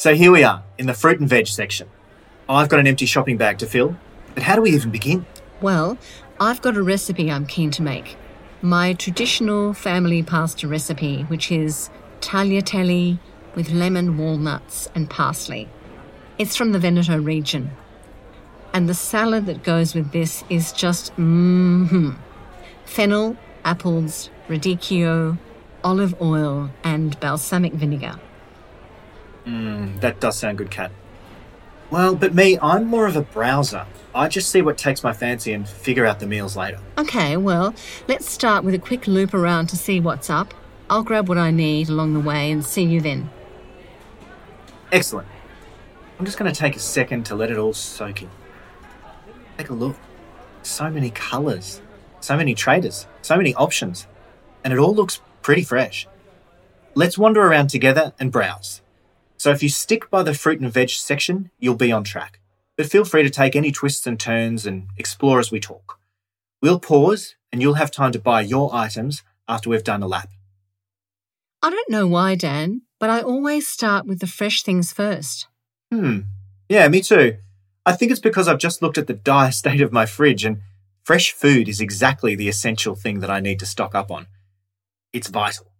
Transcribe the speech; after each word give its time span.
So 0.00 0.14
here 0.14 0.32
we 0.32 0.44
are 0.44 0.62
in 0.78 0.86
the 0.86 0.94
fruit 0.94 1.20
and 1.20 1.28
veg 1.28 1.46
section. 1.46 1.86
I've 2.48 2.70
got 2.70 2.80
an 2.80 2.86
empty 2.86 3.04
shopping 3.04 3.36
bag 3.36 3.58
to 3.58 3.66
fill, 3.66 3.98
but 4.32 4.42
how 4.42 4.56
do 4.56 4.62
we 4.62 4.70
even 4.70 4.90
begin? 4.90 5.26
Well, 5.60 5.98
I've 6.40 6.62
got 6.62 6.74
a 6.74 6.82
recipe 6.82 7.30
I'm 7.30 7.44
keen 7.44 7.70
to 7.72 7.82
make. 7.82 8.16
My 8.62 8.94
traditional 8.94 9.74
family 9.74 10.22
pasta 10.22 10.66
recipe, 10.66 11.24
which 11.24 11.52
is 11.52 11.90
tagliatelle 12.22 13.18
with 13.54 13.68
lemon, 13.72 14.16
walnuts, 14.16 14.88
and 14.94 15.10
parsley. 15.10 15.68
It's 16.38 16.56
from 16.56 16.72
the 16.72 16.78
Veneto 16.78 17.18
region. 17.18 17.70
And 18.72 18.88
the 18.88 18.94
salad 18.94 19.44
that 19.44 19.62
goes 19.62 19.94
with 19.94 20.12
this 20.12 20.44
is 20.48 20.72
just 20.72 21.14
mmm. 21.16 22.16
Fennel, 22.86 23.36
apples, 23.66 24.30
radicchio, 24.48 25.36
olive 25.84 26.18
oil, 26.22 26.70
and 26.84 27.20
balsamic 27.20 27.74
vinegar. 27.74 28.18
Mmm, 29.46 30.00
that 30.00 30.20
does 30.20 30.38
sound 30.38 30.58
good, 30.58 30.70
Cat. 30.70 30.92
Well, 31.90 32.14
but 32.14 32.34
me, 32.34 32.58
I'm 32.60 32.86
more 32.86 33.06
of 33.06 33.16
a 33.16 33.22
browser. 33.22 33.86
I 34.14 34.28
just 34.28 34.50
see 34.50 34.62
what 34.62 34.78
takes 34.78 35.02
my 35.02 35.12
fancy 35.12 35.52
and 35.52 35.68
figure 35.68 36.06
out 36.06 36.20
the 36.20 36.26
meals 36.26 36.56
later. 36.56 36.78
Okay, 36.98 37.36
well, 37.36 37.74
let's 38.06 38.30
start 38.30 38.64
with 38.64 38.74
a 38.74 38.78
quick 38.78 39.06
loop 39.06 39.34
around 39.34 39.68
to 39.68 39.76
see 39.76 40.00
what's 40.00 40.30
up. 40.30 40.54
I'll 40.88 41.02
grab 41.02 41.28
what 41.28 41.38
I 41.38 41.50
need 41.50 41.88
along 41.88 42.14
the 42.14 42.20
way 42.20 42.50
and 42.50 42.64
see 42.64 42.82
you 42.82 43.00
then. 43.00 43.30
Excellent. 44.92 45.28
I'm 46.18 46.24
just 46.24 46.38
going 46.38 46.52
to 46.52 46.58
take 46.58 46.76
a 46.76 46.80
second 46.80 47.24
to 47.26 47.34
let 47.34 47.50
it 47.50 47.56
all 47.56 47.72
soak 47.72 48.22
in. 48.22 48.30
Take 49.56 49.70
a 49.70 49.74
look. 49.74 49.96
So 50.62 50.90
many 50.90 51.10
colours, 51.10 51.80
so 52.20 52.36
many 52.36 52.54
traders, 52.54 53.06
so 53.22 53.36
many 53.36 53.54
options, 53.54 54.06
and 54.62 54.72
it 54.72 54.78
all 54.78 54.94
looks 54.94 55.20
pretty 55.42 55.62
fresh. 55.62 56.06
Let's 56.94 57.16
wander 57.16 57.40
around 57.40 57.68
together 57.68 58.12
and 58.18 58.30
browse. 58.30 58.82
So 59.40 59.50
if 59.50 59.62
you 59.62 59.70
stick 59.70 60.10
by 60.10 60.22
the 60.22 60.34
fruit 60.34 60.60
and 60.60 60.70
veg 60.70 60.90
section, 60.90 61.50
you'll 61.58 61.74
be 61.74 61.90
on 61.90 62.04
track. 62.04 62.40
But 62.76 62.90
feel 62.90 63.06
free 63.06 63.22
to 63.22 63.30
take 63.30 63.56
any 63.56 63.72
twists 63.72 64.06
and 64.06 64.20
turns 64.20 64.66
and 64.66 64.88
explore 64.98 65.38
as 65.38 65.50
we 65.50 65.58
talk. 65.58 65.98
We'll 66.60 66.78
pause 66.78 67.36
and 67.50 67.62
you'll 67.62 67.80
have 67.80 67.90
time 67.90 68.12
to 68.12 68.18
buy 68.18 68.42
your 68.42 68.68
items 68.74 69.22
after 69.48 69.70
we've 69.70 69.82
done 69.82 70.02
a 70.02 70.06
lap. 70.06 70.28
I 71.62 71.70
don't 71.70 71.88
know 71.88 72.06
why, 72.06 72.34
Dan, 72.34 72.82
but 72.98 73.08
I 73.08 73.22
always 73.22 73.66
start 73.66 74.04
with 74.04 74.18
the 74.18 74.26
fresh 74.26 74.62
things 74.62 74.92
first. 74.92 75.48
Hmm. 75.90 76.18
Yeah, 76.68 76.86
me 76.88 77.00
too. 77.00 77.38
I 77.86 77.92
think 77.94 78.10
it's 78.10 78.20
because 78.20 78.46
I've 78.46 78.58
just 78.58 78.82
looked 78.82 78.98
at 78.98 79.06
the 79.06 79.14
dire 79.14 79.52
state 79.52 79.80
of 79.80 79.90
my 79.90 80.04
fridge 80.04 80.44
and 80.44 80.60
fresh 81.02 81.32
food 81.32 81.66
is 81.66 81.80
exactly 81.80 82.34
the 82.34 82.50
essential 82.50 82.94
thing 82.94 83.20
that 83.20 83.30
I 83.30 83.40
need 83.40 83.58
to 83.60 83.66
stock 83.66 83.94
up 83.94 84.10
on. 84.10 84.26
It's 85.14 85.28
vital. 85.30 85.72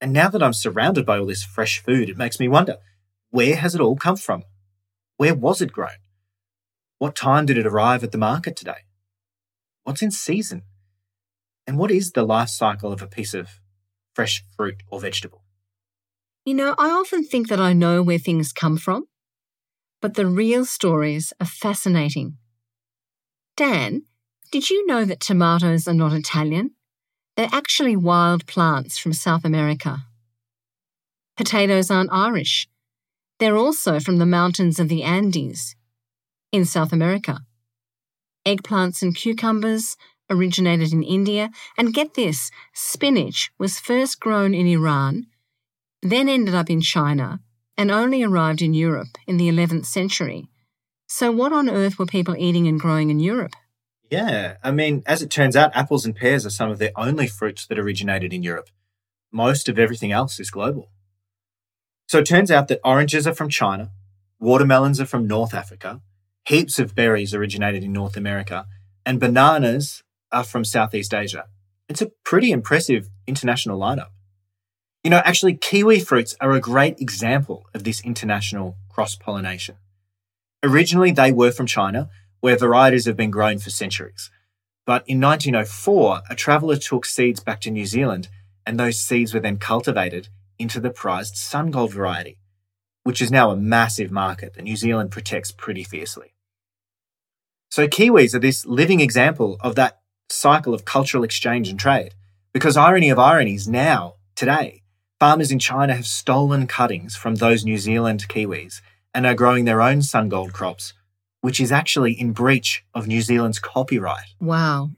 And 0.00 0.12
now 0.12 0.28
that 0.30 0.42
I'm 0.42 0.52
surrounded 0.52 1.06
by 1.06 1.20
all 1.20 1.26
this 1.26 1.44
fresh 1.44 1.80
food, 1.80 2.10
it 2.10 2.18
makes 2.18 2.40
me 2.40 2.48
wonder 2.48 2.78
where 3.34 3.56
has 3.56 3.74
it 3.74 3.80
all 3.80 3.96
come 3.96 4.14
from? 4.14 4.44
Where 5.16 5.34
was 5.34 5.60
it 5.60 5.72
grown? 5.72 5.98
What 6.98 7.16
time 7.16 7.46
did 7.46 7.58
it 7.58 7.66
arrive 7.66 8.04
at 8.04 8.12
the 8.12 8.26
market 8.30 8.54
today? 8.54 8.86
What's 9.82 10.02
in 10.02 10.12
season? 10.12 10.62
And 11.66 11.76
what 11.76 11.90
is 11.90 12.12
the 12.12 12.22
life 12.22 12.48
cycle 12.48 12.92
of 12.92 13.02
a 13.02 13.08
piece 13.08 13.34
of 13.34 13.60
fresh 14.14 14.44
fruit 14.56 14.84
or 14.88 15.00
vegetable? 15.00 15.42
You 16.44 16.54
know, 16.54 16.76
I 16.78 16.90
often 16.90 17.24
think 17.24 17.48
that 17.48 17.58
I 17.58 17.72
know 17.72 18.04
where 18.04 18.18
things 18.20 18.52
come 18.52 18.76
from, 18.76 19.08
but 20.00 20.14
the 20.14 20.28
real 20.28 20.64
stories 20.64 21.32
are 21.40 21.46
fascinating. 21.46 22.36
Dan, 23.56 24.02
did 24.52 24.70
you 24.70 24.86
know 24.86 25.04
that 25.04 25.18
tomatoes 25.18 25.88
are 25.88 25.94
not 25.94 26.12
Italian? 26.12 26.70
They're 27.36 27.48
actually 27.50 27.96
wild 27.96 28.46
plants 28.46 28.96
from 28.96 29.12
South 29.12 29.44
America. 29.44 30.04
Potatoes 31.36 31.90
aren't 31.90 32.12
Irish. 32.12 32.68
They're 33.38 33.56
also 33.56 34.00
from 34.00 34.18
the 34.18 34.26
mountains 34.26 34.78
of 34.78 34.88
the 34.88 35.02
Andes 35.02 35.74
in 36.52 36.64
South 36.64 36.92
America. 36.92 37.40
Eggplants 38.46 39.02
and 39.02 39.14
cucumbers 39.14 39.96
originated 40.30 40.92
in 40.92 41.02
India, 41.02 41.50
and 41.76 41.94
get 41.94 42.14
this 42.14 42.50
spinach 42.72 43.50
was 43.58 43.78
first 43.78 44.20
grown 44.20 44.54
in 44.54 44.66
Iran, 44.66 45.26
then 46.02 46.28
ended 46.28 46.54
up 46.54 46.70
in 46.70 46.80
China, 46.80 47.40
and 47.76 47.90
only 47.90 48.22
arrived 48.22 48.62
in 48.62 48.74
Europe 48.74 49.18
in 49.26 49.36
the 49.36 49.48
11th 49.48 49.86
century. 49.86 50.48
So, 51.06 51.30
what 51.30 51.52
on 51.52 51.68
earth 51.68 51.98
were 51.98 52.06
people 52.06 52.36
eating 52.38 52.66
and 52.66 52.80
growing 52.80 53.10
in 53.10 53.20
Europe? 53.20 53.54
Yeah, 54.10 54.56
I 54.62 54.70
mean, 54.70 55.02
as 55.06 55.22
it 55.22 55.30
turns 55.30 55.56
out, 55.56 55.74
apples 55.74 56.04
and 56.04 56.14
pears 56.14 56.46
are 56.46 56.50
some 56.50 56.70
of 56.70 56.78
the 56.78 56.92
only 56.98 57.26
fruits 57.26 57.66
that 57.66 57.78
originated 57.78 58.32
in 58.32 58.42
Europe. 58.42 58.68
Most 59.32 59.68
of 59.68 59.78
everything 59.78 60.12
else 60.12 60.38
is 60.38 60.50
global. 60.50 60.90
So 62.14 62.20
it 62.20 62.26
turns 62.26 62.52
out 62.52 62.68
that 62.68 62.78
oranges 62.84 63.26
are 63.26 63.34
from 63.34 63.48
China, 63.48 63.90
watermelons 64.38 65.00
are 65.00 65.04
from 65.04 65.26
North 65.26 65.52
Africa, 65.52 66.00
heaps 66.46 66.78
of 66.78 66.94
berries 66.94 67.34
originated 67.34 67.82
in 67.82 67.92
North 67.92 68.16
America, 68.16 68.66
and 69.04 69.18
bananas 69.18 70.04
are 70.30 70.44
from 70.44 70.64
Southeast 70.64 71.12
Asia. 71.12 71.46
It's 71.88 72.02
a 72.02 72.12
pretty 72.24 72.52
impressive 72.52 73.08
international 73.26 73.80
lineup. 73.80 74.10
You 75.02 75.10
know, 75.10 75.22
actually, 75.24 75.56
kiwi 75.56 75.98
fruits 75.98 76.36
are 76.40 76.52
a 76.52 76.60
great 76.60 77.00
example 77.00 77.64
of 77.74 77.82
this 77.82 78.00
international 78.02 78.76
cross 78.88 79.16
pollination. 79.16 79.74
Originally, 80.62 81.10
they 81.10 81.32
were 81.32 81.50
from 81.50 81.66
China, 81.66 82.10
where 82.38 82.56
varieties 82.56 83.06
have 83.06 83.16
been 83.16 83.32
grown 83.32 83.58
for 83.58 83.70
centuries. 83.70 84.30
But 84.86 85.02
in 85.08 85.20
1904, 85.20 86.20
a 86.30 86.36
traveller 86.36 86.76
took 86.76 87.06
seeds 87.06 87.40
back 87.40 87.60
to 87.62 87.72
New 87.72 87.86
Zealand, 87.86 88.28
and 88.64 88.78
those 88.78 89.00
seeds 89.00 89.34
were 89.34 89.40
then 89.40 89.56
cultivated 89.56 90.28
into 90.58 90.80
the 90.80 90.90
prized 90.90 91.34
SunGold 91.34 91.92
variety, 91.92 92.38
which 93.02 93.20
is 93.20 93.30
now 93.30 93.50
a 93.50 93.56
massive 93.56 94.10
market 94.10 94.54
that 94.54 94.62
New 94.62 94.76
Zealand 94.76 95.10
protects 95.10 95.52
pretty 95.52 95.84
fiercely. 95.84 96.34
So, 97.70 97.88
Kiwis 97.88 98.34
are 98.34 98.40
this 98.40 98.64
living 98.66 99.00
example 99.00 99.56
of 99.60 99.74
that 99.74 100.00
cycle 100.30 100.74
of 100.74 100.84
cultural 100.84 101.24
exchange 101.24 101.68
and 101.68 101.78
trade. 101.78 102.14
Because 102.52 102.76
irony 102.76 103.10
of 103.10 103.18
ironies, 103.18 103.66
now, 103.66 104.14
today, 104.36 104.82
farmers 105.18 105.50
in 105.50 105.58
China 105.58 105.94
have 105.94 106.06
stolen 106.06 106.66
cuttings 106.66 107.16
from 107.16 107.36
those 107.36 107.64
New 107.64 107.78
Zealand 107.78 108.28
Kiwis 108.28 108.80
and 109.12 109.26
are 109.26 109.34
growing 109.34 109.64
their 109.64 109.80
own 109.80 109.98
SunGold 109.98 110.52
crops, 110.52 110.92
which 111.40 111.60
is 111.60 111.72
actually 111.72 112.12
in 112.12 112.32
breach 112.32 112.84
of 112.94 113.06
New 113.06 113.22
Zealand's 113.22 113.58
copyright. 113.58 114.34
Wow. 114.40 114.90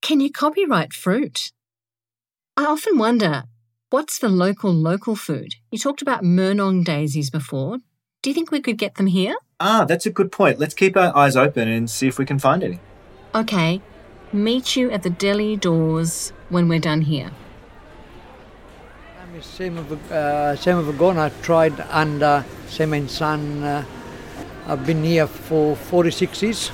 Can 0.00 0.20
you 0.20 0.30
copyright 0.30 0.92
fruit? 0.92 1.52
I 2.56 2.64
often 2.64 2.98
wonder 2.98 3.44
What's 3.92 4.18
the 4.18 4.30
local 4.30 4.72
local 4.72 5.16
food? 5.16 5.56
You 5.70 5.78
talked 5.78 6.00
about 6.00 6.22
Murnong 6.24 6.82
daisies 6.82 7.28
before. 7.28 7.76
Do 8.22 8.30
you 8.30 8.32
think 8.32 8.50
we 8.50 8.62
could 8.62 8.78
get 8.78 8.94
them 8.94 9.06
here? 9.06 9.34
Ah, 9.60 9.84
that's 9.84 10.06
a 10.06 10.10
good 10.10 10.32
point. 10.32 10.58
Let's 10.58 10.72
keep 10.72 10.96
our 10.96 11.14
eyes 11.14 11.36
open 11.36 11.68
and 11.68 11.90
see 11.90 12.08
if 12.08 12.18
we 12.18 12.24
can 12.24 12.38
find 12.38 12.64
any. 12.64 12.80
Okay. 13.34 13.82
Meet 14.32 14.76
you 14.76 14.90
at 14.90 15.02
the 15.02 15.10
deli 15.10 15.56
doors 15.56 16.32
when 16.48 16.70
we're 16.70 16.80
done 16.80 17.02
here. 17.02 17.32
I'm 19.20 19.42
same 19.42 19.76
of 19.76 19.92
uh, 20.10 20.56
Sam 20.56 20.82
Virgona. 20.86 21.26
I 21.26 21.42
tried 21.42 21.78
and 21.90 22.22
uh, 22.22 22.44
same 22.68 22.94
in 22.94 23.10
Sun. 23.10 23.62
Uh, 23.62 23.84
I've 24.68 24.86
been 24.86 25.04
here 25.04 25.26
for 25.26 25.76
46 25.76 26.42
years. 26.42 26.72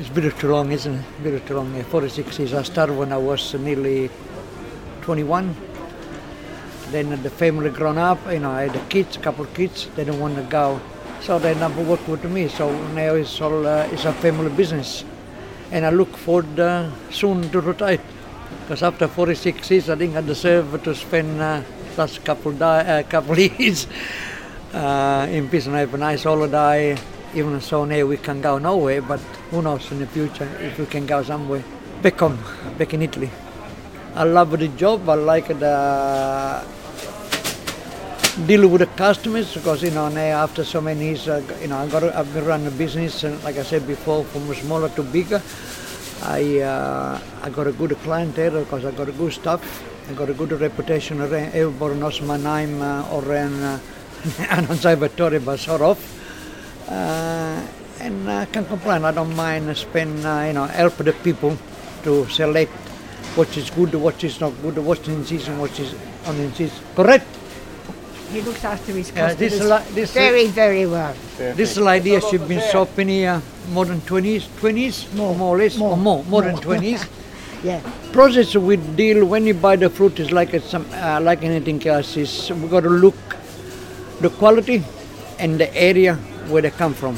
It's 0.00 0.08
a 0.08 0.12
bit 0.12 0.24
of 0.24 0.36
too 0.36 0.48
long, 0.48 0.72
isn't 0.72 0.94
it? 0.94 1.04
A 1.20 1.22
bit 1.22 1.34
of 1.34 1.46
too 1.46 1.54
long. 1.54 1.72
Yeah, 1.76 1.84
46 1.84 2.40
years. 2.40 2.54
I 2.54 2.64
started 2.64 2.98
when 2.98 3.12
I 3.12 3.18
was 3.18 3.54
nearly 3.54 4.10
21. 5.02 5.75
Then 6.90 7.10
the 7.22 7.30
family 7.30 7.70
grown 7.70 7.98
up, 7.98 8.18
you 8.30 8.38
know, 8.38 8.50
I 8.50 8.62
had 8.62 8.76
a 8.76 8.84
kids, 8.86 9.16
couple 9.16 9.44
of 9.44 9.54
kids, 9.54 9.88
they 9.96 10.04
don't 10.04 10.20
want 10.20 10.36
to 10.36 10.42
go. 10.42 10.80
So 11.20 11.38
they 11.38 11.54
never 11.54 11.82
work 11.82 12.06
with 12.06 12.24
me. 12.24 12.48
So 12.48 12.70
now 12.92 13.14
it's 13.14 13.40
all 13.40 13.66
uh, 13.66 13.88
it's 13.90 14.04
a 14.04 14.12
family 14.12 14.50
business. 14.50 15.04
And 15.72 15.84
I 15.84 15.90
look 15.90 16.16
forward 16.16 16.58
uh, 16.60 16.90
soon 17.10 17.50
to 17.50 17.60
retire. 17.60 17.98
Because 18.62 18.82
after 18.82 19.08
46 19.08 19.70
years, 19.70 19.88
I 19.90 19.96
think 19.96 20.14
I 20.16 20.20
deserve 20.20 20.82
to 20.84 20.94
spend 20.94 21.40
uh, 21.40 21.62
last 21.96 22.24
couple 22.24 22.52
di- 22.52 23.00
uh, 23.00 23.02
couple 23.04 23.38
years 23.38 23.86
uh, 24.72 25.26
in 25.30 25.48
peace 25.48 25.66
and 25.66 25.74
have 25.74 25.94
a 25.94 25.98
nice 25.98 26.22
holiday. 26.24 26.96
Even 27.34 27.60
so 27.60 27.84
now 27.84 28.06
we 28.06 28.16
can 28.16 28.40
go 28.40 28.58
nowhere, 28.58 29.02
but 29.02 29.20
who 29.50 29.62
knows 29.62 29.90
in 29.90 29.98
the 29.98 30.06
future 30.06 30.48
if 30.60 30.78
we 30.78 30.86
can 30.86 31.06
go 31.06 31.22
somewhere. 31.22 31.64
Back 32.02 32.18
home, 32.20 32.38
back 32.78 32.94
in 32.94 33.02
Italy. 33.02 33.30
I 34.16 34.24
love 34.24 34.58
the 34.58 34.68
job. 34.68 35.06
I 35.10 35.14
like 35.14 35.48
the 35.48 36.64
deal 38.46 38.66
with 38.66 38.80
the 38.80 38.86
customers 38.86 39.52
because 39.52 39.82
you 39.82 39.90
know 39.90 40.08
now 40.08 40.42
after 40.42 40.64
so 40.64 40.80
many 40.80 41.04
years, 41.08 41.28
uh, 41.28 41.42
you 41.60 41.68
know 41.68 41.76
I 41.76 41.86
got 41.86 42.02
I've 42.02 42.32
been 42.32 42.46
running 42.46 42.66
a 42.66 42.70
business 42.70 43.24
and 43.24 43.42
like 43.44 43.58
I 43.58 43.62
said 43.62 43.86
before, 43.86 44.24
from 44.24 44.54
smaller 44.54 44.88
to 44.96 45.02
bigger. 45.02 45.42
I 46.22 46.60
uh, 46.60 47.20
I 47.42 47.50
got 47.50 47.66
a 47.66 47.72
good 47.72 47.94
clientele 48.04 48.64
because 48.64 48.86
I 48.86 48.90
got 48.92 49.10
a 49.10 49.12
good 49.12 49.34
stuff. 49.34 49.60
I 50.08 50.14
got 50.14 50.30
a 50.30 50.34
good 50.34 50.52
reputation 50.52 51.20
around. 51.20 51.52
Everybody 51.52 52.00
knows 52.00 52.22
my 52.22 52.38
name 52.38 52.80
uh, 52.80 53.20
around. 53.20 53.62
Uh, 53.62 53.78
Salvatore, 54.76 55.40
but 55.40 55.58
sort 55.60 55.82
of. 55.82 55.98
Uh, 56.88 57.60
and 58.00 58.30
I 58.30 58.46
can't 58.46 58.66
complain. 58.66 59.04
I 59.04 59.12
don't 59.12 59.36
mind 59.36 59.76
spend, 59.76 60.24
uh, 60.24 60.44
you 60.46 60.54
know, 60.54 60.64
help 60.64 60.96
the 60.96 61.12
people 61.12 61.58
to 62.04 62.26
select 62.28 62.85
what 63.36 63.56
is 63.56 63.70
good, 63.70 63.94
what 63.94 64.22
is 64.24 64.40
not 64.40 64.52
good, 64.62 64.78
what's 64.78 65.06
in 65.08 65.24
season, 65.24 65.58
what 65.58 65.78
is 65.78 65.94
on 66.26 66.36
in 66.36 66.52
season. 66.54 66.78
Correct? 66.94 67.26
He 68.32 68.40
looks 68.40 68.64
after 68.64 68.92
his 68.92 69.10
customers 69.10 69.36
this 69.38 69.60
li- 69.62 69.94
this- 69.94 70.12
very, 70.12 70.46
very 70.48 70.86
well. 70.86 71.14
This 71.38 71.76
lady 71.76 72.18
she's 72.20 72.40
been 72.40 72.62
shopping 72.72 73.08
here 73.08 73.40
more 73.70 73.84
than 73.84 74.00
20s, 74.00 74.48
20s, 74.60 75.14
more, 75.14 75.34
more 75.34 75.54
or 75.56 75.58
less, 75.58 75.76
More. 75.76 75.92
or 75.92 75.96
more, 75.96 76.24
more 76.24 76.42
than 76.42 76.56
20s. 76.56 77.06
Yeah. 77.64 77.80
Process 78.12 78.54
we 78.54 78.76
deal 78.76 79.24
when 79.24 79.46
you 79.46 79.54
buy 79.54 79.76
the 79.76 79.88
fruit 79.88 80.20
is 80.20 80.30
like 80.30 80.50
some 80.60 80.86
uh, 80.92 81.18
like 81.20 81.42
anything 81.42 81.84
else. 81.86 82.16
Is 82.16 82.50
we 82.52 82.68
got 82.68 82.82
to 82.82 82.90
look 82.90 83.16
the 84.20 84.28
quality 84.30 84.84
and 85.38 85.58
the 85.58 85.74
area 85.74 86.14
where 86.48 86.62
they 86.62 86.70
come 86.70 86.92
from. 86.94 87.16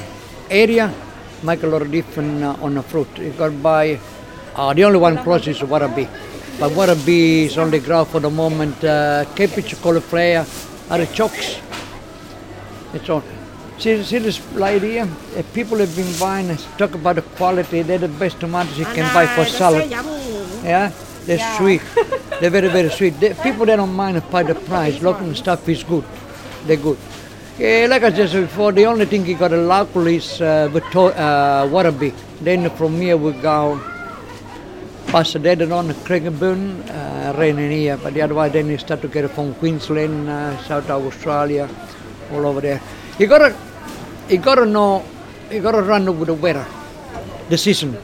Area 0.49 0.94
make 1.43 1.65
a 1.65 1.67
lot 1.67 1.82
of 1.82 1.91
difference 1.91 2.43
uh, 2.43 2.56
on 2.65 2.75
the 2.75 2.82
fruit. 2.82 3.09
You 3.19 3.31
got 3.32 3.49
to 3.49 3.56
buy. 3.56 3.99
Uh, 4.58 4.75
the 4.75 4.82
only 4.82 4.99
one 4.99 5.16
process 5.19 5.62
is 5.62 5.62
Werribee, 5.62 6.08
but 6.58 6.72
Werribee 6.72 7.44
is 7.44 7.56
only 7.56 7.78
grow 7.78 8.05
for 8.05 8.19
the 8.19 8.28
moment. 8.28 8.82
Uh, 8.82 9.25
cabbage, 9.37 9.81
cauliflower, 9.81 10.44
artichokes. 10.90 11.60
It's 12.93 13.08
all. 13.08 13.22
See, 13.78 14.02
see 14.02 14.19
this 14.19 14.40
lady 14.55 14.94
here? 14.94 15.08
Uh, 15.37 15.44
people 15.55 15.78
have 15.78 15.94
been 15.94 16.12
buying, 16.19 16.56
talk 16.76 16.93
about 16.96 17.14
the 17.14 17.22
quality, 17.22 17.82
they're 17.82 17.99
the 17.99 18.08
best 18.08 18.40
tomatoes 18.40 18.76
you 18.76 18.84
can 18.87 19.06
buy 19.14 19.26
for 19.28 19.44
salad. 19.44 19.88
Yeah, 19.88 20.90
they're 21.25 21.38
Yeah. 21.38 21.56
sweet. 21.58 21.82
they're 22.40 22.50
very, 22.50 22.66
very 22.66 22.90
sweet. 22.90 23.20
They, 23.20 23.34
people 23.34 23.64
they 23.64 23.76
don't 23.76 23.94
mind 23.94 24.16
about 24.16 24.49
the 24.49 24.56
price. 24.56 25.00
Local 25.00 25.32
stuff 25.37 25.69
is 25.69 25.84
good. 25.84 26.02
They're 26.66 26.76
good. 26.76 26.99
Yeah, 27.60 27.87
like 27.88 28.02
I 28.02 28.12
said 28.12 28.32
before, 28.32 28.72
the 28.72 28.87
only 28.87 29.06
thing 29.06 29.25
you 29.25 29.37
got 29.38 29.49
to 29.49 29.56
local 29.56 30.08
is 30.08 30.40
uh, 30.40 30.69
uh, 30.75 31.69
Werribee. 31.69 32.12
Then 32.40 32.69
from 32.70 33.00
here 33.00 33.16
we 33.16 33.31
go 33.34 33.81
dead 35.12 35.62
on 35.72 35.94
Cranbourne, 36.05 36.82
uh, 36.82 37.34
rain 37.38 37.58
in 37.58 37.70
here. 37.70 37.96
But 37.96 38.14
the 38.14 38.22
otherwise 38.22 38.52
then 38.52 38.69
you 38.69 38.76
start 38.76 39.00
to 39.02 39.08
get 39.08 39.31
from 39.31 39.55
Queensland, 39.55 40.28
uh, 40.28 40.56
South 40.64 40.90
Australia, 40.90 41.69
all 42.32 42.46
over 42.46 42.60
there. 42.60 42.81
You 43.19 43.26
gotta, 43.26 43.56
you 44.28 44.38
gotta 44.38 44.66
know, 44.66 45.02
you 45.50 45.62
gotta 45.62 45.81
run 45.82 46.05
with 46.19 46.28
the 46.28 46.34
weather, 46.34 46.66
the 47.49 47.56
season. 47.56 47.96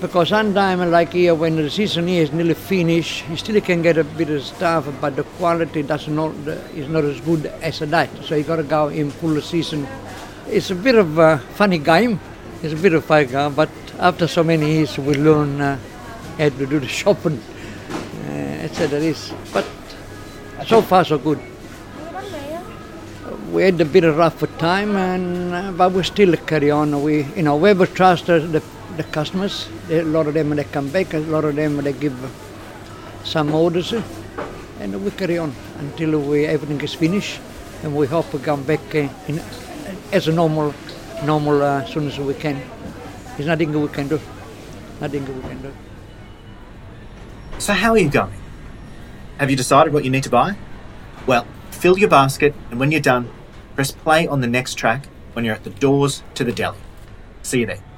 Because 0.00 0.28
sometimes, 0.28 0.90
like 0.90 1.12
here, 1.12 1.34
when 1.34 1.56
the 1.56 1.70
season 1.70 2.06
here 2.06 2.22
is 2.22 2.32
nearly 2.32 2.54
finished, 2.54 3.28
you 3.28 3.36
still 3.36 3.60
can 3.60 3.82
get 3.82 3.98
a 3.98 4.04
bit 4.04 4.30
of 4.30 4.42
stuff, 4.42 4.86
but 5.00 5.16
the 5.16 5.24
quality 5.38 5.82
does 5.82 6.08
not 6.08 6.32
is 6.74 6.88
not 6.88 7.04
as 7.04 7.20
good 7.20 7.46
as 7.62 7.80
that. 7.80 8.10
So 8.24 8.34
you 8.36 8.44
got 8.44 8.56
to 8.56 8.64
go 8.64 8.88
in 8.88 9.10
full 9.10 9.40
season. 9.40 9.86
It's 10.48 10.70
a 10.70 10.74
bit 10.74 10.94
of 10.94 11.18
a 11.18 11.38
funny 11.54 11.78
game. 11.78 12.20
It's 12.62 12.74
a 12.74 12.76
bit 12.76 12.94
of 12.94 13.10
a 13.10 13.24
game, 13.24 13.54
but 13.54 13.68
after 13.98 14.26
so 14.26 14.42
many 14.42 14.72
years, 14.72 14.98
we 14.98 15.14
learn 15.14 15.60
uh, 15.60 15.78
how 16.38 16.48
to 16.48 16.66
do 16.66 16.78
the 16.78 16.88
shopping. 16.88 17.38
Uh, 17.38 18.66
it's 18.66 18.78
that. 18.78 19.34
But 19.52 19.66
so 20.66 20.82
far, 20.82 21.04
so 21.04 21.18
good. 21.18 21.40
We 23.50 23.64
had 23.64 23.80
a 23.80 23.84
bit 23.84 24.04
of 24.04 24.16
rough 24.16 24.40
time, 24.58 24.96
and 24.96 25.54
uh, 25.54 25.72
but 25.72 25.92
we 25.92 26.02
still 26.02 26.34
carry 26.36 26.70
on. 26.70 27.02
We, 27.02 27.24
you 27.36 27.42
know, 27.42 27.56
we 27.56 27.74
trust 27.86 28.26
the, 28.26 28.62
the, 28.96 29.02
customers. 29.04 29.68
A 29.90 30.02
lot 30.02 30.26
of 30.26 30.34
them 30.34 30.50
they 30.50 30.64
come 30.64 30.88
back. 30.88 31.12
A 31.14 31.18
lot 31.18 31.44
of 31.44 31.54
them 31.56 31.76
they 31.78 31.92
give 31.92 32.16
some 33.24 33.54
orders, 33.54 33.92
and 34.80 35.04
we 35.04 35.10
carry 35.10 35.38
on 35.38 35.52
until 35.78 36.20
we 36.20 36.46
everything 36.46 36.80
is 36.80 36.94
finished. 36.94 37.40
And 37.82 37.94
we 37.96 38.06
hope 38.06 38.32
we 38.32 38.40
come 38.40 38.62
back 38.62 38.94
uh, 38.94 39.08
in, 39.26 39.40
as 40.12 40.28
a 40.28 40.32
normal, 40.32 40.72
normal 41.24 41.62
uh, 41.62 41.82
as 41.82 41.90
soon 41.90 42.06
as 42.06 42.18
we 42.18 42.34
can. 42.34 42.62
There's 43.36 43.48
nothing 43.48 43.72
we 43.72 43.88
can 43.88 44.08
do. 44.08 44.20
Nothing 45.00 45.26
we 45.26 45.48
can 45.48 45.62
do. 45.62 45.72
So, 47.62 47.74
how 47.74 47.92
are 47.92 47.98
you 47.98 48.10
going? 48.10 48.34
Have 49.38 49.48
you 49.48 49.54
decided 49.54 49.92
what 49.92 50.04
you 50.04 50.10
need 50.10 50.24
to 50.24 50.30
buy? 50.30 50.56
Well, 51.28 51.46
fill 51.70 51.96
your 51.96 52.08
basket, 52.08 52.56
and 52.72 52.80
when 52.80 52.90
you're 52.90 53.00
done, 53.00 53.30
press 53.76 53.92
play 53.92 54.26
on 54.26 54.40
the 54.40 54.48
next 54.48 54.74
track 54.74 55.06
when 55.34 55.44
you're 55.44 55.54
at 55.54 55.62
the 55.62 55.70
doors 55.70 56.24
to 56.34 56.42
the 56.42 56.50
deli. 56.50 56.76
See 57.44 57.60
you 57.60 57.66
there. 57.66 57.91